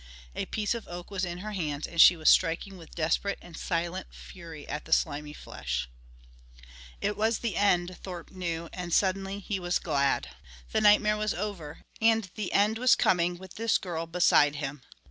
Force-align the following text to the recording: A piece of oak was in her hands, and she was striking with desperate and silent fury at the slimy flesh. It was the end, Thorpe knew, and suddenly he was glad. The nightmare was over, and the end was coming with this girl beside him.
A 0.33 0.47
piece 0.47 0.73
of 0.73 0.87
oak 0.87 1.11
was 1.11 1.23
in 1.23 1.37
her 1.45 1.51
hands, 1.51 1.85
and 1.85 2.01
she 2.01 2.17
was 2.17 2.27
striking 2.27 2.75
with 2.75 2.95
desperate 2.95 3.37
and 3.39 3.55
silent 3.55 4.07
fury 4.11 4.67
at 4.67 4.85
the 4.85 4.93
slimy 4.93 5.31
flesh. 5.31 5.87
It 7.01 7.15
was 7.15 7.37
the 7.37 7.55
end, 7.55 7.95
Thorpe 8.01 8.31
knew, 8.31 8.67
and 8.73 8.91
suddenly 8.95 9.37
he 9.37 9.59
was 9.59 9.77
glad. 9.77 10.29
The 10.71 10.81
nightmare 10.81 11.17
was 11.17 11.35
over, 11.35 11.83
and 12.01 12.31
the 12.33 12.51
end 12.51 12.79
was 12.79 12.95
coming 12.95 13.37
with 13.37 13.57
this 13.57 13.77
girl 13.77 14.07
beside 14.07 14.55
him. 14.55 14.81